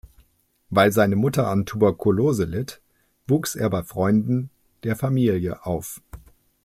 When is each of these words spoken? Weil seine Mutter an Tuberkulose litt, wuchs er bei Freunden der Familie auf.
Weil 0.71 0.91
seine 0.91 1.15
Mutter 1.15 1.45
an 1.47 1.67
Tuberkulose 1.67 2.45
litt, 2.45 2.81
wuchs 3.27 3.53
er 3.53 3.69
bei 3.69 3.83
Freunden 3.83 4.49
der 4.83 4.95
Familie 4.95 5.63
auf. 5.63 6.01